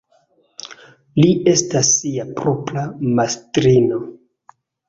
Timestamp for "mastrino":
3.21-4.05